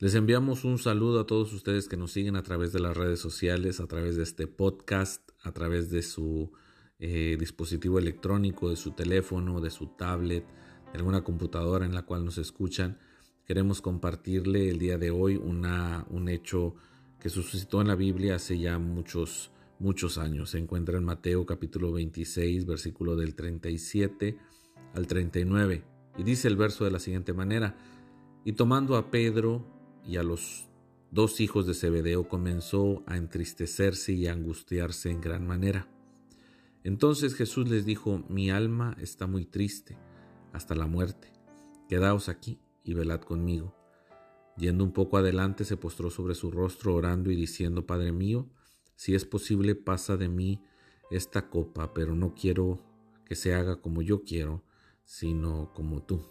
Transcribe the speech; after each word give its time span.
Les 0.00 0.14
enviamos 0.14 0.64
un 0.64 0.78
saludo 0.78 1.20
a 1.20 1.26
todos 1.26 1.52
ustedes 1.52 1.86
que 1.86 1.98
nos 1.98 2.12
siguen 2.12 2.34
a 2.34 2.42
través 2.42 2.72
de 2.72 2.80
las 2.80 2.96
redes 2.96 3.20
sociales, 3.20 3.80
a 3.80 3.86
través 3.86 4.16
de 4.16 4.22
este 4.22 4.46
podcast, 4.46 5.28
a 5.42 5.52
través 5.52 5.90
de 5.90 6.00
su 6.00 6.52
eh, 6.98 7.36
dispositivo 7.38 7.98
electrónico, 7.98 8.70
de 8.70 8.76
su 8.76 8.92
teléfono, 8.92 9.60
de 9.60 9.68
su 9.68 9.88
tablet, 9.88 10.46
de 10.90 10.98
alguna 10.98 11.22
computadora 11.22 11.84
en 11.84 11.92
la 11.92 12.06
cual 12.06 12.24
nos 12.24 12.38
escuchan. 12.38 12.96
Queremos 13.44 13.82
compartirle 13.82 14.70
el 14.70 14.78
día 14.78 14.96
de 14.96 15.10
hoy 15.10 15.36
una, 15.36 16.06
un 16.08 16.30
hecho 16.30 16.76
que 17.18 17.28
suscitó 17.28 17.82
en 17.82 17.88
la 17.88 17.94
Biblia 17.94 18.36
hace 18.36 18.58
ya 18.58 18.78
muchos, 18.78 19.50
muchos 19.78 20.16
años. 20.16 20.48
Se 20.48 20.58
encuentra 20.58 20.96
en 20.96 21.04
Mateo 21.04 21.44
capítulo 21.44 21.92
26, 21.92 22.64
versículo 22.64 23.16
del 23.16 23.34
37 23.34 24.38
al 24.94 25.06
39. 25.06 25.84
Y 26.16 26.22
dice 26.22 26.48
el 26.48 26.56
verso 26.56 26.86
de 26.86 26.90
la 26.90 27.00
siguiente 27.00 27.34
manera, 27.34 27.76
y 28.46 28.52
tomando 28.52 28.96
a 28.96 29.10
Pedro, 29.10 29.78
y 30.06 30.16
a 30.16 30.22
los 30.22 30.68
dos 31.10 31.40
hijos 31.40 31.66
de 31.66 31.74
Zebedeo 31.74 32.28
comenzó 32.28 33.02
a 33.06 33.16
entristecerse 33.16 34.12
y 34.12 34.26
angustiarse 34.26 35.10
en 35.10 35.20
gran 35.20 35.46
manera. 35.46 35.88
Entonces 36.84 37.34
Jesús 37.34 37.68
les 37.68 37.84
dijo, 37.84 38.24
mi 38.28 38.50
alma 38.50 38.96
está 39.00 39.26
muy 39.26 39.44
triste 39.44 39.98
hasta 40.52 40.74
la 40.74 40.86
muerte, 40.86 41.32
quedaos 41.88 42.28
aquí 42.28 42.60
y 42.84 42.94
velad 42.94 43.20
conmigo. 43.20 43.76
Yendo 44.56 44.84
un 44.84 44.92
poco 44.92 45.16
adelante 45.16 45.64
se 45.64 45.76
postró 45.76 46.10
sobre 46.10 46.34
su 46.34 46.50
rostro 46.50 46.94
orando 46.94 47.30
y 47.30 47.36
diciendo, 47.36 47.86
Padre 47.86 48.12
mío, 48.12 48.48
si 48.96 49.14
es 49.14 49.24
posible 49.24 49.74
pasa 49.74 50.16
de 50.16 50.28
mí 50.28 50.62
esta 51.10 51.48
copa, 51.48 51.94
pero 51.94 52.14
no 52.14 52.34
quiero 52.34 52.84
que 53.24 53.34
se 53.34 53.54
haga 53.54 53.80
como 53.80 54.02
yo 54.02 54.22
quiero, 54.22 54.64
sino 55.04 55.72
como 55.74 56.02
tú, 56.02 56.26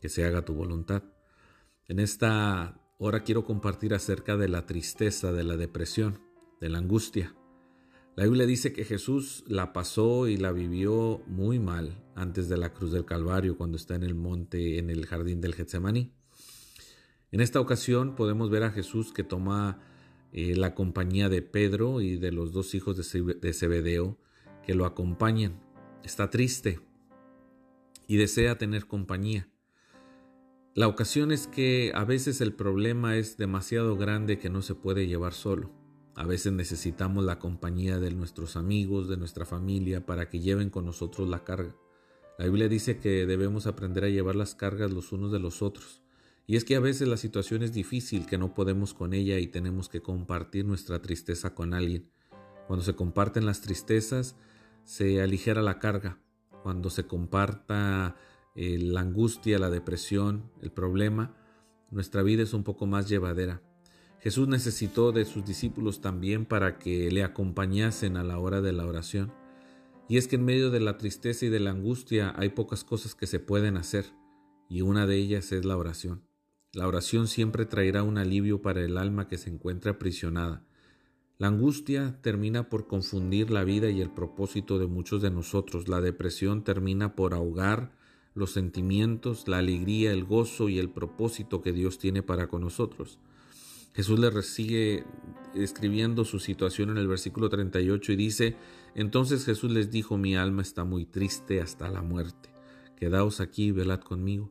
que 0.00 0.08
se 0.08 0.24
haga 0.24 0.44
tu 0.44 0.54
voluntad. 0.54 1.02
En 1.88 1.98
esta 1.98 2.81
Ahora 3.02 3.24
quiero 3.24 3.44
compartir 3.44 3.94
acerca 3.94 4.36
de 4.36 4.46
la 4.46 4.64
tristeza, 4.64 5.32
de 5.32 5.42
la 5.42 5.56
depresión, 5.56 6.20
de 6.60 6.68
la 6.68 6.78
angustia. 6.78 7.34
La 8.14 8.22
Biblia 8.22 8.46
dice 8.46 8.72
que 8.72 8.84
Jesús 8.84 9.42
la 9.48 9.72
pasó 9.72 10.28
y 10.28 10.36
la 10.36 10.52
vivió 10.52 11.20
muy 11.26 11.58
mal 11.58 12.00
antes 12.14 12.48
de 12.48 12.56
la 12.56 12.72
cruz 12.72 12.92
del 12.92 13.04
Calvario, 13.04 13.56
cuando 13.56 13.76
está 13.76 13.96
en 13.96 14.04
el 14.04 14.14
monte, 14.14 14.78
en 14.78 14.88
el 14.88 15.06
jardín 15.06 15.40
del 15.40 15.56
Getsemaní. 15.56 16.12
En 17.32 17.40
esta 17.40 17.58
ocasión 17.58 18.14
podemos 18.14 18.50
ver 18.50 18.62
a 18.62 18.70
Jesús 18.70 19.12
que 19.12 19.24
toma 19.24 19.80
eh, 20.30 20.54
la 20.54 20.76
compañía 20.76 21.28
de 21.28 21.42
Pedro 21.42 22.02
y 22.02 22.18
de 22.18 22.30
los 22.30 22.52
dos 22.52 22.72
hijos 22.72 22.96
de 22.96 23.52
Zebedeo 23.52 24.16
que 24.64 24.76
lo 24.76 24.86
acompañan. 24.86 25.60
Está 26.04 26.30
triste 26.30 26.78
y 28.06 28.16
desea 28.16 28.58
tener 28.58 28.86
compañía. 28.86 29.51
La 30.74 30.88
ocasión 30.88 31.32
es 31.32 31.48
que 31.48 31.92
a 31.94 32.04
veces 32.04 32.40
el 32.40 32.54
problema 32.54 33.18
es 33.18 33.36
demasiado 33.36 33.98
grande 33.98 34.38
que 34.38 34.48
no 34.48 34.62
se 34.62 34.74
puede 34.74 35.06
llevar 35.06 35.34
solo. 35.34 35.70
A 36.14 36.24
veces 36.24 36.54
necesitamos 36.54 37.24
la 37.24 37.38
compañía 37.38 37.98
de 37.98 38.10
nuestros 38.10 38.56
amigos, 38.56 39.06
de 39.06 39.18
nuestra 39.18 39.44
familia, 39.44 40.06
para 40.06 40.30
que 40.30 40.40
lleven 40.40 40.70
con 40.70 40.86
nosotros 40.86 41.28
la 41.28 41.44
carga. 41.44 41.76
La 42.38 42.46
Biblia 42.46 42.68
dice 42.68 42.98
que 42.98 43.26
debemos 43.26 43.66
aprender 43.66 44.04
a 44.04 44.08
llevar 44.08 44.34
las 44.34 44.54
cargas 44.54 44.90
los 44.90 45.12
unos 45.12 45.30
de 45.30 45.40
los 45.40 45.60
otros. 45.60 46.00
Y 46.46 46.56
es 46.56 46.64
que 46.64 46.76
a 46.76 46.80
veces 46.80 47.06
la 47.06 47.18
situación 47.18 47.62
es 47.62 47.74
difícil, 47.74 48.24
que 48.24 48.38
no 48.38 48.54
podemos 48.54 48.94
con 48.94 49.12
ella 49.12 49.38
y 49.38 49.48
tenemos 49.48 49.90
que 49.90 50.00
compartir 50.00 50.64
nuestra 50.64 51.02
tristeza 51.02 51.54
con 51.54 51.74
alguien. 51.74 52.10
Cuando 52.66 52.82
se 52.82 52.94
comparten 52.94 53.44
las 53.44 53.60
tristezas, 53.60 54.36
se 54.84 55.20
aligera 55.20 55.60
la 55.60 55.78
carga. 55.78 56.18
Cuando 56.62 56.88
se 56.88 57.06
comparta 57.06 58.16
eh, 58.54 58.78
la 58.78 59.00
angustia, 59.00 59.58
la 59.58 59.70
depresión, 59.70 60.50
el 60.60 60.70
problema, 60.70 61.34
nuestra 61.90 62.22
vida 62.22 62.42
es 62.42 62.54
un 62.54 62.64
poco 62.64 62.86
más 62.86 63.08
llevadera. 63.08 63.62
Jesús 64.20 64.46
necesitó 64.46 65.12
de 65.12 65.24
sus 65.24 65.44
discípulos 65.44 66.00
también 66.00 66.46
para 66.46 66.78
que 66.78 67.10
le 67.10 67.24
acompañasen 67.24 68.16
a 68.16 68.24
la 68.24 68.38
hora 68.38 68.60
de 68.60 68.72
la 68.72 68.86
oración. 68.86 69.32
Y 70.08 70.16
es 70.16 70.28
que 70.28 70.36
en 70.36 70.44
medio 70.44 70.70
de 70.70 70.80
la 70.80 70.96
tristeza 70.96 71.46
y 71.46 71.48
de 71.48 71.60
la 71.60 71.70
angustia 71.70 72.32
hay 72.36 72.50
pocas 72.50 72.84
cosas 72.84 73.14
que 73.14 73.26
se 73.26 73.40
pueden 73.40 73.76
hacer, 73.76 74.06
y 74.68 74.82
una 74.82 75.06
de 75.06 75.16
ellas 75.16 75.52
es 75.52 75.64
la 75.64 75.76
oración. 75.76 76.22
La 76.72 76.86
oración 76.86 77.28
siempre 77.28 77.66
traerá 77.66 78.02
un 78.02 78.16
alivio 78.16 78.62
para 78.62 78.80
el 78.80 78.96
alma 78.96 79.28
que 79.28 79.38
se 79.38 79.50
encuentra 79.50 79.92
aprisionada. 79.92 80.64
La 81.36 81.48
angustia 81.48 82.20
termina 82.22 82.68
por 82.68 82.86
confundir 82.86 83.50
la 83.50 83.64
vida 83.64 83.90
y 83.90 84.00
el 84.00 84.10
propósito 84.10 84.78
de 84.78 84.86
muchos 84.86 85.20
de 85.20 85.30
nosotros. 85.30 85.88
La 85.88 86.00
depresión 86.00 86.62
termina 86.62 87.16
por 87.16 87.34
ahogar 87.34 87.92
los 88.34 88.52
sentimientos, 88.52 89.48
la 89.48 89.58
alegría, 89.58 90.12
el 90.12 90.24
gozo 90.24 90.68
y 90.68 90.78
el 90.78 90.90
propósito 90.90 91.62
que 91.62 91.72
Dios 91.72 91.98
tiene 91.98 92.22
para 92.22 92.48
con 92.48 92.62
nosotros. 92.62 93.18
Jesús 93.94 94.18
le 94.18 94.42
sigue 94.42 95.04
escribiendo 95.54 96.24
su 96.24 96.38
situación 96.38 96.90
en 96.90 96.96
el 96.96 97.08
versículo 97.08 97.50
38 97.50 98.12
y 98.12 98.16
dice, 98.16 98.56
entonces 98.94 99.44
Jesús 99.44 99.70
les 99.70 99.90
dijo, 99.90 100.16
mi 100.16 100.34
alma 100.34 100.62
está 100.62 100.84
muy 100.84 101.04
triste 101.04 101.60
hasta 101.60 101.90
la 101.90 102.00
muerte. 102.00 102.48
Quedaos 102.96 103.40
aquí 103.40 103.64
y 103.64 103.72
velad 103.72 104.00
conmigo. 104.00 104.50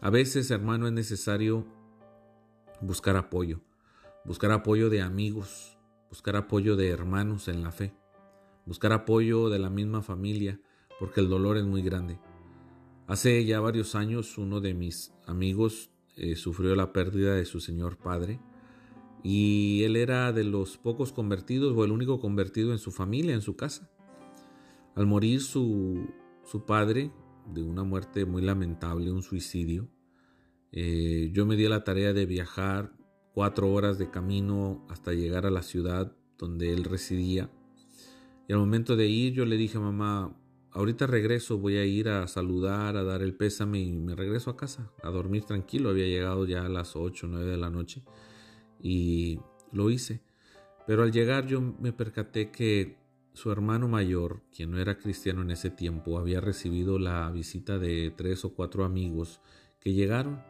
A 0.00 0.10
veces, 0.10 0.50
hermano, 0.50 0.86
es 0.88 0.92
necesario 0.92 1.66
buscar 2.80 3.16
apoyo, 3.16 3.60
buscar 4.24 4.50
apoyo 4.50 4.90
de 4.90 5.02
amigos, 5.02 5.76
buscar 6.08 6.36
apoyo 6.36 6.74
de 6.74 6.88
hermanos 6.88 7.46
en 7.46 7.62
la 7.62 7.70
fe, 7.70 7.92
buscar 8.66 8.92
apoyo 8.92 9.48
de 9.48 9.58
la 9.58 9.70
misma 9.70 10.02
familia, 10.02 10.58
porque 10.98 11.20
el 11.20 11.28
dolor 11.28 11.56
es 11.56 11.64
muy 11.64 11.82
grande. 11.82 12.18
Hace 13.10 13.44
ya 13.44 13.58
varios 13.58 13.96
años 13.96 14.38
uno 14.38 14.60
de 14.60 14.72
mis 14.72 15.12
amigos 15.26 15.90
eh, 16.14 16.36
sufrió 16.36 16.76
la 16.76 16.92
pérdida 16.92 17.34
de 17.34 17.44
su 17.44 17.58
señor 17.58 17.96
padre 17.96 18.38
y 19.24 19.82
él 19.82 19.96
era 19.96 20.32
de 20.32 20.44
los 20.44 20.78
pocos 20.78 21.12
convertidos 21.12 21.76
o 21.76 21.84
el 21.84 21.90
único 21.90 22.20
convertido 22.20 22.70
en 22.70 22.78
su 22.78 22.92
familia, 22.92 23.34
en 23.34 23.40
su 23.40 23.56
casa. 23.56 23.90
Al 24.94 25.08
morir 25.08 25.40
su, 25.40 26.08
su 26.44 26.64
padre 26.64 27.10
de 27.52 27.64
una 27.64 27.82
muerte 27.82 28.26
muy 28.26 28.42
lamentable, 28.42 29.10
un 29.10 29.24
suicidio, 29.24 29.90
eh, 30.70 31.32
yo 31.32 31.46
me 31.46 31.56
di 31.56 31.66
la 31.66 31.82
tarea 31.82 32.12
de 32.12 32.26
viajar 32.26 32.92
cuatro 33.34 33.72
horas 33.72 33.98
de 33.98 34.08
camino 34.08 34.86
hasta 34.88 35.14
llegar 35.14 35.46
a 35.46 35.50
la 35.50 35.62
ciudad 35.62 36.16
donde 36.38 36.72
él 36.72 36.84
residía. 36.84 37.50
Y 38.46 38.52
al 38.52 38.60
momento 38.60 38.94
de 38.94 39.08
ir 39.08 39.32
yo 39.32 39.46
le 39.46 39.56
dije, 39.56 39.80
mamá, 39.80 40.39
ahorita 40.72 41.06
regreso, 41.06 41.58
voy 41.58 41.76
a 41.76 41.84
ir 41.84 42.08
a 42.08 42.26
saludar, 42.28 42.96
a 42.96 43.04
dar 43.04 43.22
el 43.22 43.34
pésame 43.34 43.80
y 43.80 43.92
me 43.92 44.14
regreso 44.14 44.50
a 44.50 44.56
casa, 44.56 44.90
a 45.02 45.10
dormir 45.10 45.44
tranquilo. 45.44 45.90
Había 45.90 46.06
llegado 46.06 46.46
ya 46.46 46.64
a 46.64 46.68
las 46.68 46.96
8 46.96 47.26
o 47.26 47.30
9 47.30 47.50
de 47.50 47.56
la 47.56 47.70
noche 47.70 48.02
y 48.80 49.40
lo 49.72 49.90
hice. 49.90 50.20
Pero 50.86 51.02
al 51.02 51.12
llegar 51.12 51.46
yo 51.46 51.60
me 51.60 51.92
percaté 51.92 52.50
que 52.50 52.96
su 53.32 53.50
hermano 53.52 53.88
mayor, 53.88 54.42
quien 54.54 54.70
no 54.70 54.78
era 54.78 54.98
cristiano 54.98 55.42
en 55.42 55.50
ese 55.50 55.70
tiempo, 55.70 56.18
había 56.18 56.40
recibido 56.40 56.98
la 56.98 57.30
visita 57.30 57.78
de 57.78 58.12
tres 58.16 58.44
o 58.44 58.54
cuatro 58.54 58.84
amigos 58.84 59.40
que 59.80 59.92
llegaron. 59.92 60.42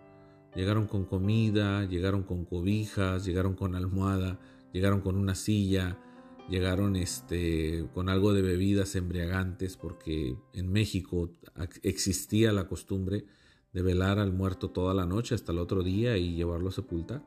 Llegaron 0.55 0.87
con 0.87 1.05
comida, 1.05 1.85
llegaron 1.85 2.25
con 2.25 2.45
cobijas, 2.45 3.25
llegaron 3.25 3.55
con 3.55 3.75
almohada, 3.75 4.41
llegaron 4.73 5.01
con 5.01 5.17
una 5.17 5.35
silla, 5.35 5.99
llegaron 6.50 6.97
este, 6.97 7.87
con 7.94 8.09
algo 8.09 8.34
de 8.34 8.43
bebidas 8.43 8.97
embriagantes 8.97 9.77
porque 9.77 10.37
en 10.53 10.71
México 10.71 11.31
existía 11.83 12.53
la 12.53 12.66
costumbre 12.66 13.25
de 13.72 13.83
velar 13.83 14.19
al 14.19 14.33
muerto 14.33 14.71
toda 14.71 14.93
la 14.93 15.06
noche 15.06 15.37
hasta 15.37 15.53
el 15.53 15.59
otro 15.59 15.84
día 15.84 16.19
y 16.19 16.34
llevarlo 16.34 16.69
a 16.69 16.72
sepultar. 16.72 17.22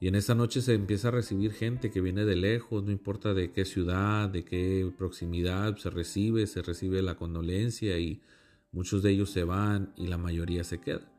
Y 0.00 0.06
en 0.06 0.14
esa 0.14 0.36
noche 0.36 0.62
se 0.62 0.74
empieza 0.74 1.08
a 1.08 1.10
recibir 1.10 1.52
gente 1.52 1.90
que 1.90 2.00
viene 2.00 2.24
de 2.24 2.36
lejos, 2.36 2.84
no 2.84 2.92
importa 2.92 3.34
de 3.34 3.50
qué 3.50 3.64
ciudad, 3.64 4.28
de 4.28 4.44
qué 4.44 4.88
proximidad, 4.96 5.76
se 5.76 5.90
recibe, 5.90 6.46
se 6.46 6.62
recibe 6.62 7.02
la 7.02 7.16
condolencia 7.16 7.98
y 7.98 8.22
muchos 8.70 9.02
de 9.02 9.10
ellos 9.10 9.30
se 9.30 9.42
van 9.42 9.92
y 9.96 10.06
la 10.06 10.16
mayoría 10.16 10.62
se 10.62 10.80
queda. 10.80 11.12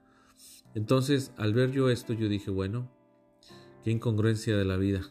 Entonces, 0.74 1.34
al 1.35 1.53
ver 1.53 1.72
yo 1.72 1.90
esto, 1.90 2.13
yo 2.13 2.29
dije, 2.29 2.52
bueno, 2.52 2.90
qué 3.84 3.91
incongruencia 3.91 4.55
de 4.55 4.64
la 4.64 4.78
vida. 4.78 5.02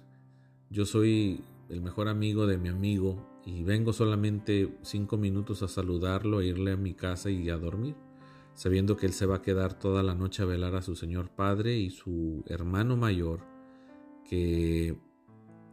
Yo 0.71 0.87
soy 0.87 1.43
el 1.69 1.81
mejor 1.81 2.09
amigo 2.09 2.47
de 2.47 2.59
mi 2.59 2.69
amigo 2.69 3.41
y 3.45 3.63
vengo 3.63 3.93
solamente 3.93 4.77
cinco 4.83 5.17
minutos 5.17 5.63
a 5.63 5.69
saludarlo, 5.69 6.43
irle 6.43 6.73
a 6.73 6.77
mi 6.77 6.95
casa 6.95 7.31
y 7.31 7.51
a 7.51 7.57
dormir, 7.57 7.97
sabiendo 8.55 8.97
que 8.97 9.07
él 9.07 9.13
se 9.13 9.27
va 9.27 9.37
a 9.37 9.43
quedar 9.43 9.79
toda 9.79 10.03
la 10.03 10.15
noche 10.15 10.43
a 10.43 10.47
velar 10.47 10.75
a 10.75 10.83
su 10.83 10.97
señor 10.97 11.31
padre 11.31 11.77
y 11.77 11.91
su 11.91 12.43
hermano 12.47 12.97
mayor, 12.97 13.41
que 14.25 14.99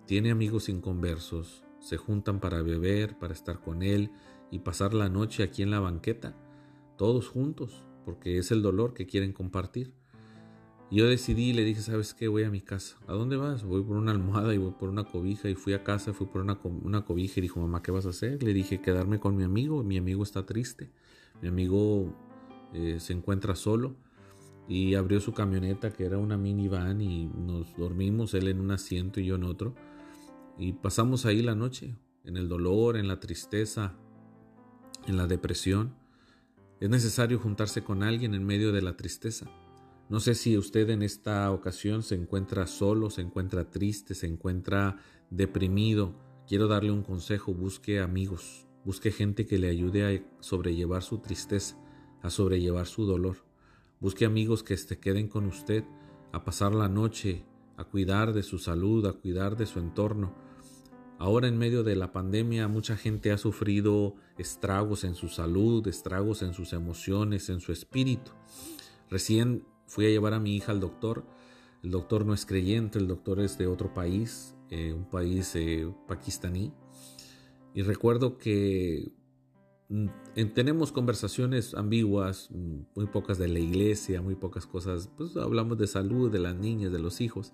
tiene 0.06 0.32
amigos 0.32 0.70
inconversos, 0.70 1.66
se 1.80 1.98
juntan 1.98 2.40
para 2.40 2.62
beber, 2.62 3.18
para 3.18 3.34
estar 3.34 3.60
con 3.62 3.82
él 3.82 4.12
y 4.52 4.60
pasar 4.60 4.94
la 4.94 5.10
noche 5.10 5.44
aquí 5.44 5.64
en 5.64 5.72
la 5.72 5.80
banqueta, 5.80 6.36
todos 6.98 7.28
juntos, 7.28 7.84
porque 8.06 8.38
es 8.38 8.52
el 8.52 8.62
dolor 8.62 8.94
que 8.94 9.08
quieren 9.08 9.34
compartir. 9.34 9.94
Yo 10.92 11.08
decidí 11.08 11.50
y 11.50 11.54
le 11.54 11.64
dije, 11.64 11.82
¿sabes 11.82 12.14
qué? 12.14 12.28
Voy 12.28 12.44
a 12.44 12.50
mi 12.50 12.62
casa. 12.62 12.98
¿A 13.08 13.14
dónde 13.14 13.38
vas? 13.38 13.64
Voy 13.64 13.84
por 13.84 13.98
una 13.98 14.12
almohada 14.12 14.54
y 14.54 14.58
voy 14.58 14.72
por 14.72 14.90
una 14.90 15.04
cobija. 15.04 15.50
Y 15.50 15.56
fui 15.56 15.74
a 15.74 15.84
casa, 15.84 16.14
fui 16.14 16.28
por 16.28 16.42
una, 16.42 16.60
una 16.64 17.04
cobija 17.04 17.40
y 17.40 17.42
dijo, 17.42 17.60
mamá, 17.60 17.82
¿qué 17.82 17.92
vas 17.92 18.06
a 18.06 18.10
hacer? 18.10 18.44
Le 18.44 18.54
dije, 18.54 18.82
quedarme 18.82 19.20
con 19.20 19.36
mi 19.36 19.44
amigo. 19.44 19.84
Mi 19.84 19.98
amigo 19.98 20.24
está 20.24 20.46
triste. 20.46 20.92
Mi 21.42 21.48
amigo 21.48 22.14
eh, 22.74 23.00
se 23.00 23.14
encuentra 23.14 23.56
solo. 23.56 23.96
y 24.68 24.96
abrió 24.96 25.20
su 25.20 25.34
camioneta 25.34 25.92
que 25.92 26.06
era 26.06 26.18
una 26.18 26.38
minivan 26.38 27.00
y 27.00 27.28
nos 27.28 27.76
dormimos, 27.78 28.34
él 28.34 28.48
en 28.48 28.60
un 28.60 28.72
asiento 28.72 29.20
y 29.20 29.26
yo 29.26 29.36
en 29.36 29.44
otro. 29.44 29.76
Y 30.58 30.74
pasamos 30.74 31.26
ahí 31.26 31.42
la 31.42 31.56
noche, 31.56 31.96
en 32.24 32.38
el 32.38 32.48
dolor, 32.48 32.98
en 32.98 33.08
la 33.08 33.20
tristeza, 33.20 33.96
en 35.08 35.18
la 35.18 35.28
depresión. 35.28 35.96
Es 36.80 36.90
necesario 36.90 37.40
juntarse 37.40 37.84
con 37.84 38.04
alguien 38.04 38.34
en 38.34 38.46
medio 38.46 38.72
de 38.72 38.82
la 38.82 38.98
tristeza. 38.98 39.48
No 40.08 40.20
sé 40.20 40.36
si 40.36 40.56
usted 40.56 40.90
en 40.92 41.02
esta 41.02 41.52
ocasión 41.52 42.04
se 42.04 42.14
encuentra 42.14 42.68
solo, 42.68 43.10
se 43.10 43.22
encuentra 43.22 43.72
triste, 43.72 44.14
se 44.14 44.28
encuentra 44.28 44.98
deprimido. 45.32 46.14
Quiero 46.48 46.68
darle 46.68 46.92
un 46.92 47.02
consejo, 47.02 47.56
busque 47.56 48.00
amigos, 48.00 48.68
busque 48.84 49.12
gente 49.12 49.48
que 49.48 49.58
le 49.58 49.68
ayude 49.68 50.06
a 50.06 50.44
sobrellevar 50.44 51.02
su 51.02 51.18
tristeza, 51.18 51.76
a 52.22 52.30
sobrellevar 52.30 52.86
su 52.86 53.06
dolor. 53.06 53.38
Busque 54.00 54.26
amigos 54.26 54.62
que 54.62 54.78
se 54.78 55.00
queden 55.00 55.28
con 55.28 55.48
usted 55.48 55.84
a 56.32 56.44
pasar 56.44 56.76
la 56.76 56.88
noche, 56.88 57.44
a 57.76 57.86
cuidar 57.86 58.32
de 58.32 58.44
su 58.44 58.60
salud, 58.60 59.08
a 59.08 59.14
cuidar 59.14 59.58
de 59.58 59.66
su 59.66 59.80
entorno. 59.80 60.36
Ahora 61.18 61.48
en 61.48 61.58
medio 61.58 61.82
de 61.84 61.96
la 61.96 62.12
pandemia 62.12 62.68
mucha 62.68 62.96
gente 62.96 63.32
ha 63.32 63.40
sufrido 63.40 64.16
estragos 64.38 65.04
en 65.04 65.16
su 65.16 65.30
salud, 65.30 65.88
estragos 65.88 66.44
en 66.44 66.54
sus 66.54 66.74
emociones, 66.74 67.50
en 67.50 67.60
su 67.60 67.72
espíritu. 67.72 68.32
Recién 69.10 69.66
fui 69.88 70.06
a 70.06 70.10
llevar 70.10 70.34
a 70.34 70.40
mi 70.40 70.56
hija 70.56 70.72
al 70.72 70.80
doctor. 70.80 71.26
El 71.84 71.92
doctor 71.92 72.26
no 72.26 72.34
es 72.34 72.46
creyente, 72.46 73.00
el 73.00 73.08
doctor 73.08 73.40
es 73.40 73.58
de 73.58 73.68
otro 73.68 73.94
país, 73.94 74.56
eh, 74.70 74.94
un 74.94 75.10
país 75.10 75.56
eh, 75.56 75.92
pakistaní. 76.08 76.74
Y 77.74 77.82
recuerdo 77.84 78.38
que 78.38 79.12
Mm, 79.88 80.08
tenemos 80.56 80.92
conversaciones 80.92 81.76
ambiguas, 81.76 82.50
mm, 82.52 82.80
muy 82.96 83.06
pocas 83.08 83.38
de 83.38 83.48
la 83.48 83.60
iglesia, 83.60 84.22
muy 84.22 84.36
pocas 84.36 84.66
cosas, 84.66 85.10
pues 85.16 85.38
hablamos 85.38 85.78
de 85.78 85.86
salud, 85.88 86.32
de 86.32 86.40
las 86.40 86.56
niñas, 86.56 86.92
de 86.92 87.00
los 87.00 87.22
hijos. 87.22 87.54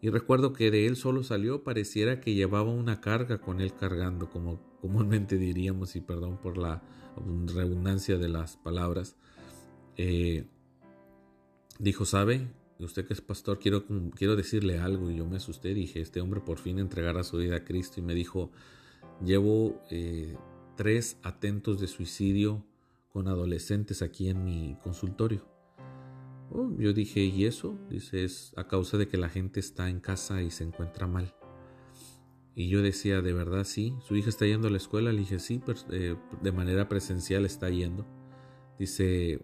Y 0.00 0.10
recuerdo 0.10 0.52
que 0.52 0.70
de 0.70 0.86
él 0.86 0.96
solo 0.96 1.22
salió, 1.24 1.64
pareciera 1.64 2.20
que 2.20 2.34
llevaba 2.34 2.70
una 2.70 3.00
carga 3.00 3.40
con 3.40 3.60
él 3.60 3.74
cargando, 3.74 4.30
como 4.30 4.60
comúnmente 4.80 5.36
diríamos, 5.36 5.96
y 5.96 6.00
perdón 6.00 6.38
por 6.38 6.56
la 6.56 6.82
redundancia 7.54 8.16
de 8.16 8.28
las 8.28 8.56
palabras. 8.56 9.16
Eh, 9.96 10.46
dijo, 11.80 12.04
¿sabe? 12.04 12.48
Usted 12.78 13.06
que 13.06 13.12
es 13.12 13.20
pastor, 13.20 13.58
quiero, 13.58 13.84
quiero 14.14 14.36
decirle 14.36 14.78
algo. 14.78 15.10
Y 15.10 15.16
yo 15.16 15.26
me 15.26 15.36
asusté, 15.36 15.74
dije, 15.74 16.00
este 16.00 16.20
hombre 16.20 16.40
por 16.40 16.58
fin 16.58 16.78
entregará 16.78 17.24
su 17.24 17.38
vida 17.38 17.56
a 17.56 17.64
Cristo. 17.64 18.00
Y 18.00 18.02
me 18.02 18.14
dijo, 18.14 18.50
llevo 19.24 19.82
eh, 19.90 20.36
tres 20.76 21.18
atentos 21.22 21.80
de 21.80 21.88
suicidio 21.88 22.64
con 23.12 23.28
adolescentes 23.28 24.02
aquí 24.02 24.28
en 24.28 24.44
mi 24.44 24.76
consultorio. 24.82 25.44
Oh, 26.52 26.70
yo 26.78 26.92
dije, 26.92 27.20
¿y 27.20 27.44
eso? 27.44 27.78
Dice, 27.88 28.24
es 28.24 28.52
a 28.56 28.66
causa 28.66 28.96
de 28.96 29.08
que 29.08 29.16
la 29.16 29.28
gente 29.28 29.60
está 29.60 29.88
en 29.88 30.00
casa 30.00 30.42
y 30.42 30.50
se 30.50 30.64
encuentra 30.64 31.06
mal. 31.06 31.34
Y 32.54 32.68
yo 32.68 32.82
decía, 32.82 33.22
¿de 33.22 33.32
verdad 33.32 33.64
sí? 33.64 33.94
¿Su 34.06 34.16
hija 34.16 34.28
está 34.28 34.46
yendo 34.46 34.68
a 34.68 34.70
la 34.70 34.76
escuela? 34.76 35.12
Le 35.12 35.20
dije, 35.20 35.38
sí, 35.38 35.62
eh, 35.92 36.16
de 36.42 36.52
manera 36.52 36.88
presencial 36.88 37.44
está 37.44 37.70
yendo. 37.70 38.06
Dice, 38.78 39.40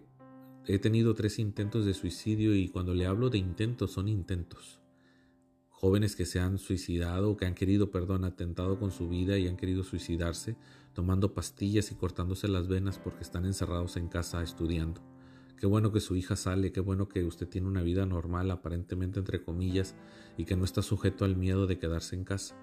he 0.67 0.79
tenido 0.79 1.13
tres 1.13 1.39
intentos 1.39 1.85
de 1.85 1.93
suicidio 1.93 2.55
y 2.55 2.67
cuando 2.67 2.93
le 2.93 3.05
hablo 3.05 3.29
de 3.29 3.37
intentos 3.37 3.91
son 3.91 4.07
intentos 4.07 4.79
jóvenes 5.77 6.15
que 6.15 6.25
se 6.25 6.39
han 6.39 6.57
suicidado, 6.57 7.37
que 7.37 7.45
han 7.45 7.53
querido, 7.53 7.91
perdón, 7.91 8.25
atentado 8.25 8.79
con 8.79 8.89
su 8.89 9.07
vida 9.07 9.37
y 9.37 9.47
han 9.47 9.57
querido 9.57 9.83
suicidarse, 9.83 10.55
tomando 10.93 11.35
pastillas 11.35 11.91
y 11.91 11.95
cortándose 11.95 12.47
las 12.47 12.67
venas 12.67 12.97
porque 12.97 13.21
están 13.21 13.45
encerrados 13.45 13.95
en 13.95 14.07
casa 14.07 14.41
estudiando. 14.41 15.01
Qué 15.55 15.67
bueno 15.67 15.91
que 15.91 15.99
su 15.99 16.15
hija 16.15 16.35
sale, 16.35 16.71
qué 16.71 16.79
bueno 16.79 17.07
que 17.07 17.23
usted 17.23 17.47
tiene 17.47 17.67
una 17.67 17.83
vida 17.83 18.07
normal, 18.07 18.49
aparentemente 18.49 19.19
entre 19.19 19.43
comillas, 19.43 19.95
y 20.35 20.45
que 20.45 20.55
no 20.55 20.65
está 20.65 20.81
sujeto 20.81 21.25
al 21.25 21.35
miedo 21.35 21.67
de 21.67 21.77
quedarse 21.77 22.15
en 22.15 22.23
casa, 22.23 22.55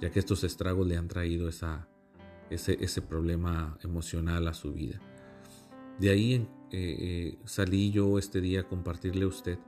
ya 0.00 0.10
que 0.10 0.18
estos 0.18 0.42
estragos 0.42 0.86
le 0.86 0.96
han 0.96 1.08
traído 1.08 1.50
ese, 1.50 1.76
ese 2.50 3.02
problema 3.02 3.76
emocional 3.84 4.48
a 4.48 4.54
su 4.54 4.72
vida. 4.72 4.98
De 6.00 6.08
ahí 6.08 6.48
eh, 6.72 6.96
eh, 6.98 7.38
salí 7.44 7.90
yo 7.90 8.18
este 8.18 8.40
día 8.40 8.60
a 8.60 8.68
compartirle 8.68 9.24
a 9.24 9.28
usted 9.28 9.58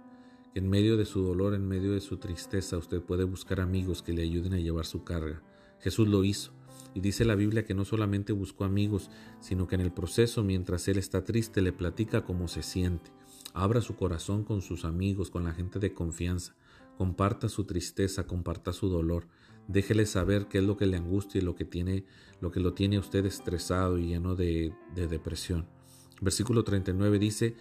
en 0.58 0.68
medio 0.68 0.96
de 0.96 1.04
su 1.04 1.22
dolor, 1.22 1.54
en 1.54 1.68
medio 1.68 1.92
de 1.92 2.00
su 2.00 2.16
tristeza, 2.16 2.78
usted 2.78 3.00
puede 3.00 3.22
buscar 3.22 3.60
amigos 3.60 4.02
que 4.02 4.12
le 4.12 4.22
ayuden 4.22 4.54
a 4.54 4.58
llevar 4.58 4.86
su 4.86 5.04
carga. 5.04 5.40
Jesús 5.78 6.08
lo 6.08 6.24
hizo. 6.24 6.52
Y 6.94 7.00
dice 7.00 7.24
la 7.24 7.36
Biblia 7.36 7.64
que 7.64 7.74
no 7.74 7.84
solamente 7.84 8.32
buscó 8.32 8.64
amigos, 8.64 9.08
sino 9.40 9.68
que 9.68 9.76
en 9.76 9.82
el 9.82 9.92
proceso, 9.92 10.42
mientras 10.42 10.88
él 10.88 10.98
está 10.98 11.22
triste, 11.22 11.62
le 11.62 11.72
platica 11.72 12.24
cómo 12.24 12.48
se 12.48 12.64
siente. 12.64 13.12
Abra 13.54 13.80
su 13.82 13.94
corazón 13.94 14.42
con 14.42 14.60
sus 14.60 14.84
amigos, 14.84 15.30
con 15.30 15.44
la 15.44 15.52
gente 15.52 15.78
de 15.78 15.94
confianza. 15.94 16.56
Comparta 16.96 17.48
su 17.48 17.64
tristeza, 17.64 18.26
comparta 18.26 18.72
su 18.72 18.88
dolor. 18.88 19.28
Déjele 19.68 20.06
saber 20.06 20.48
qué 20.48 20.58
es 20.58 20.64
lo 20.64 20.76
que 20.76 20.86
le 20.86 20.96
angustia 20.96 21.40
y 21.40 21.44
lo 21.44 21.54
que, 21.54 21.66
tiene, 21.66 22.04
lo, 22.40 22.50
que 22.50 22.58
lo 22.58 22.74
tiene 22.74 22.96
a 22.96 23.00
usted 23.00 23.26
estresado 23.26 23.98
y 23.98 24.08
lleno 24.08 24.34
de 24.34 24.72
depresión. 24.94 25.77
Versículo 26.20 26.64
39 26.64 27.18
dice, 27.18 27.56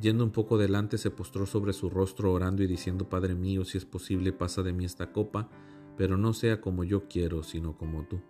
Yendo 0.00 0.24
un 0.24 0.30
poco 0.30 0.58
delante 0.58 0.98
se 0.98 1.10
postró 1.10 1.46
sobre 1.46 1.72
su 1.72 1.88
rostro 1.88 2.32
orando 2.32 2.62
y 2.62 2.66
diciendo, 2.66 3.08
Padre 3.08 3.34
mío, 3.34 3.64
si 3.64 3.78
es 3.78 3.86
posible, 3.86 4.32
pasa 4.32 4.62
de 4.62 4.72
mí 4.72 4.84
esta 4.84 5.10
copa, 5.10 5.48
pero 5.96 6.18
no 6.18 6.34
sea 6.34 6.60
como 6.60 6.84
yo 6.84 7.08
quiero, 7.08 7.42
sino 7.42 7.78
como 7.78 8.04
tú. 8.04 8.20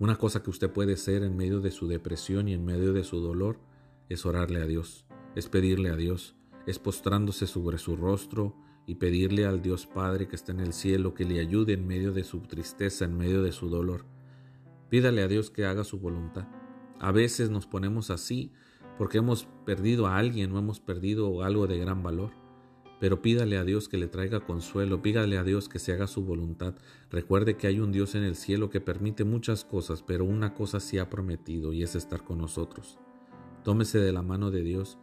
Una 0.00 0.16
cosa 0.16 0.42
que 0.42 0.50
usted 0.50 0.70
puede 0.70 0.94
hacer 0.94 1.22
en 1.22 1.36
medio 1.36 1.60
de 1.60 1.70
su 1.70 1.86
depresión 1.86 2.48
y 2.48 2.54
en 2.54 2.64
medio 2.64 2.92
de 2.92 3.04
su 3.04 3.20
dolor 3.20 3.60
es 4.08 4.26
orarle 4.26 4.60
a 4.62 4.66
Dios, 4.66 5.04
es 5.36 5.48
pedirle 5.48 5.90
a 5.90 5.96
Dios, 5.96 6.34
es 6.66 6.78
postrándose 6.78 7.46
sobre 7.46 7.78
su 7.78 7.96
rostro 7.96 8.56
y 8.86 8.96
pedirle 8.96 9.46
al 9.46 9.62
Dios 9.62 9.86
Padre 9.86 10.26
que 10.26 10.34
está 10.34 10.50
en 10.50 10.60
el 10.60 10.72
cielo 10.72 11.14
que 11.14 11.24
le 11.24 11.38
ayude 11.38 11.74
en 11.74 11.86
medio 11.86 12.12
de 12.12 12.24
su 12.24 12.40
tristeza, 12.40 13.04
en 13.04 13.16
medio 13.16 13.42
de 13.42 13.52
su 13.52 13.68
dolor. 13.68 14.04
Pídale 14.88 15.22
a 15.22 15.28
Dios 15.28 15.50
que 15.50 15.66
haga 15.66 15.84
su 15.84 16.00
voluntad. 16.00 16.48
A 16.98 17.12
veces 17.12 17.50
nos 17.50 17.66
ponemos 17.66 18.10
así 18.10 18.52
porque 19.00 19.16
hemos 19.16 19.48
perdido 19.64 20.06
a 20.06 20.18
alguien 20.18 20.52
o 20.52 20.58
hemos 20.58 20.78
perdido 20.78 21.42
algo 21.42 21.66
de 21.66 21.78
gran 21.78 22.02
valor. 22.02 22.32
Pero 23.00 23.22
pídale 23.22 23.56
a 23.56 23.64
Dios 23.64 23.88
que 23.88 23.96
le 23.96 24.08
traiga 24.08 24.40
consuelo, 24.40 25.00
pídale 25.00 25.38
a 25.38 25.42
Dios 25.42 25.70
que 25.70 25.78
se 25.78 25.94
haga 25.94 26.06
su 26.06 26.22
voluntad. 26.22 26.74
Recuerde 27.10 27.56
que 27.56 27.66
hay 27.66 27.80
un 27.80 27.92
Dios 27.92 28.14
en 28.14 28.24
el 28.24 28.36
cielo 28.36 28.68
que 28.68 28.82
permite 28.82 29.24
muchas 29.24 29.64
cosas, 29.64 30.02
pero 30.02 30.26
una 30.26 30.52
cosa 30.52 30.80
sí 30.80 30.98
ha 30.98 31.08
prometido 31.08 31.72
y 31.72 31.82
es 31.82 31.94
estar 31.94 32.24
con 32.24 32.36
nosotros. 32.36 32.98
Tómese 33.64 34.00
de 34.00 34.12
la 34.12 34.20
mano 34.20 34.50
de 34.50 34.62
Dios 34.62 34.98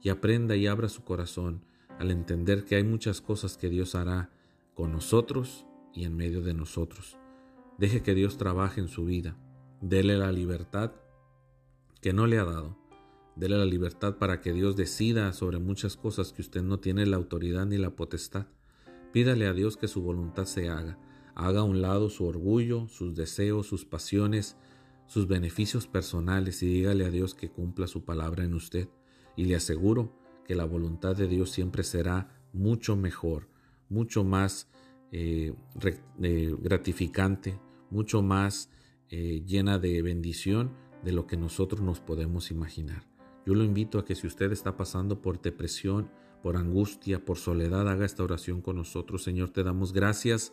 y 0.00 0.10
aprenda 0.10 0.54
y 0.54 0.68
abra 0.68 0.88
su 0.88 1.02
corazón 1.02 1.64
al 1.98 2.12
entender 2.12 2.64
que 2.64 2.76
hay 2.76 2.84
muchas 2.84 3.20
cosas 3.20 3.56
que 3.56 3.68
Dios 3.68 3.96
hará 3.96 4.30
con 4.74 4.92
nosotros 4.92 5.66
y 5.92 6.04
en 6.04 6.16
medio 6.16 6.40
de 6.40 6.54
nosotros. 6.54 7.18
Deje 7.78 8.00
que 8.00 8.14
Dios 8.14 8.38
trabaje 8.38 8.80
en 8.80 8.86
su 8.86 9.04
vida. 9.04 9.36
Dele 9.80 10.16
la 10.18 10.30
libertad 10.30 10.92
que 12.00 12.12
no 12.12 12.28
le 12.28 12.38
ha 12.38 12.44
dado 12.44 12.83
Dele 13.36 13.58
la 13.58 13.64
libertad 13.64 14.16
para 14.18 14.40
que 14.40 14.52
Dios 14.52 14.76
decida 14.76 15.32
sobre 15.32 15.58
muchas 15.58 15.96
cosas 15.96 16.32
que 16.32 16.42
usted 16.42 16.62
no 16.62 16.78
tiene 16.78 17.04
la 17.06 17.16
autoridad 17.16 17.66
ni 17.66 17.78
la 17.78 17.90
potestad. 17.90 18.46
Pídale 19.12 19.46
a 19.46 19.52
Dios 19.52 19.76
que 19.76 19.88
su 19.88 20.02
voluntad 20.02 20.44
se 20.44 20.68
haga. 20.68 20.98
Haga 21.34 21.60
a 21.60 21.64
un 21.64 21.82
lado 21.82 22.10
su 22.10 22.26
orgullo, 22.26 22.88
sus 22.88 23.14
deseos, 23.14 23.66
sus 23.66 23.84
pasiones, 23.84 24.56
sus 25.06 25.26
beneficios 25.26 25.86
personales 25.86 26.62
y 26.62 26.66
dígale 26.66 27.04
a 27.04 27.10
Dios 27.10 27.34
que 27.34 27.50
cumpla 27.50 27.86
su 27.86 28.04
palabra 28.04 28.44
en 28.44 28.54
usted. 28.54 28.88
Y 29.36 29.46
le 29.46 29.56
aseguro 29.56 30.12
que 30.46 30.54
la 30.54 30.64
voluntad 30.64 31.16
de 31.16 31.26
Dios 31.26 31.50
siempre 31.50 31.82
será 31.82 32.28
mucho 32.52 32.96
mejor, 32.96 33.48
mucho 33.88 34.22
más 34.22 34.68
eh, 35.10 35.54
eh, 36.22 36.54
gratificante, 36.60 37.58
mucho 37.90 38.22
más 38.22 38.70
eh, 39.10 39.42
llena 39.44 39.78
de 39.78 40.02
bendición 40.02 40.72
de 41.04 41.12
lo 41.12 41.26
que 41.26 41.36
nosotros 41.36 41.80
nos 41.80 42.00
podemos 42.00 42.50
imaginar. 42.50 43.13
Yo 43.46 43.54
lo 43.54 43.64
invito 43.64 43.98
a 43.98 44.04
que 44.04 44.14
si 44.14 44.26
usted 44.26 44.52
está 44.52 44.76
pasando 44.76 45.20
por 45.20 45.40
depresión, 45.40 46.10
por 46.42 46.56
angustia, 46.56 47.24
por 47.24 47.38
soledad, 47.38 47.88
haga 47.88 48.06
esta 48.06 48.22
oración 48.22 48.60
con 48.60 48.76
nosotros. 48.76 49.22
Señor, 49.22 49.50
te 49.50 49.62
damos 49.62 49.92
gracias 49.92 50.52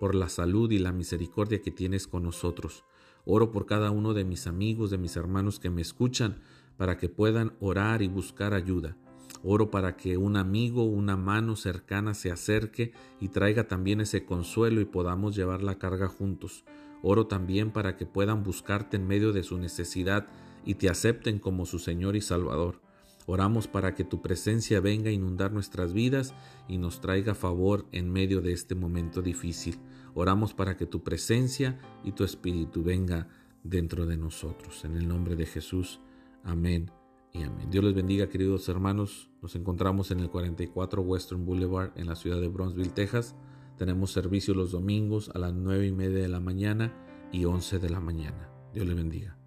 por 0.00 0.14
la 0.14 0.28
salud 0.28 0.70
y 0.70 0.78
la 0.78 0.92
misericordia 0.92 1.62
que 1.62 1.70
tienes 1.70 2.06
con 2.06 2.24
nosotros. 2.24 2.84
Oro 3.24 3.52
por 3.52 3.66
cada 3.66 3.90
uno 3.92 4.14
de 4.14 4.24
mis 4.24 4.46
amigos, 4.46 4.90
de 4.90 4.98
mis 4.98 5.16
hermanos 5.16 5.60
que 5.60 5.70
me 5.70 5.82
escuchan, 5.82 6.40
para 6.76 6.96
que 6.96 7.08
puedan 7.08 7.54
orar 7.60 8.02
y 8.02 8.08
buscar 8.08 8.54
ayuda. 8.54 8.96
Oro 9.44 9.70
para 9.70 9.96
que 9.96 10.16
un 10.16 10.36
amigo, 10.36 10.84
una 10.84 11.16
mano 11.16 11.56
cercana 11.56 12.14
se 12.14 12.30
acerque 12.30 12.92
y 13.20 13.28
traiga 13.28 13.68
también 13.68 14.00
ese 14.00 14.24
consuelo 14.24 14.80
y 14.80 14.84
podamos 14.84 15.36
llevar 15.36 15.62
la 15.62 15.78
carga 15.78 16.08
juntos. 16.08 16.64
Oro 17.02 17.26
también 17.26 17.72
para 17.72 17.96
que 17.96 18.06
puedan 18.06 18.42
buscarte 18.42 18.96
en 18.96 19.06
medio 19.06 19.32
de 19.32 19.42
su 19.42 19.58
necesidad 19.58 20.28
y 20.64 20.74
te 20.74 20.88
acepten 20.88 21.38
como 21.38 21.66
su 21.66 21.78
Señor 21.78 22.16
y 22.16 22.20
Salvador. 22.20 22.80
Oramos 23.26 23.68
para 23.68 23.94
que 23.94 24.04
tu 24.04 24.20
presencia 24.20 24.80
venga 24.80 25.10
a 25.10 25.12
inundar 25.12 25.52
nuestras 25.52 25.92
vidas 25.92 26.34
y 26.68 26.78
nos 26.78 27.00
traiga 27.00 27.34
favor 27.34 27.86
en 27.92 28.10
medio 28.10 28.40
de 28.40 28.52
este 28.52 28.74
momento 28.74 29.22
difícil. 29.22 29.78
Oramos 30.14 30.54
para 30.54 30.76
que 30.76 30.86
tu 30.86 31.02
presencia 31.02 31.78
y 32.04 32.12
tu 32.12 32.24
espíritu 32.24 32.82
venga 32.82 33.28
dentro 33.62 34.06
de 34.06 34.16
nosotros. 34.16 34.84
En 34.84 34.96
el 34.96 35.06
nombre 35.06 35.36
de 35.36 35.46
Jesús. 35.46 36.00
Amén 36.42 36.90
y 37.32 37.42
amén. 37.42 37.70
Dios 37.70 37.84
les 37.84 37.94
bendiga, 37.94 38.28
queridos 38.28 38.68
hermanos. 38.68 39.30
Nos 39.40 39.54
encontramos 39.54 40.10
en 40.10 40.20
el 40.20 40.28
44 40.28 41.02
Western 41.02 41.46
Boulevard 41.46 41.92
en 41.96 42.06
la 42.06 42.16
ciudad 42.16 42.40
de 42.40 42.48
Bronzeville, 42.48 42.92
Texas. 42.92 43.36
Tenemos 43.78 44.12
servicio 44.12 44.54
los 44.54 44.72
domingos 44.72 45.30
a 45.34 45.38
las 45.38 45.54
9 45.54 45.86
y 45.86 45.92
media 45.92 46.22
de 46.22 46.28
la 46.28 46.40
mañana 46.40 46.92
y 47.32 47.44
11 47.44 47.78
de 47.78 47.90
la 47.90 48.00
mañana. 48.00 48.50
Dios 48.74 48.86
les 48.86 48.96
bendiga. 48.96 49.41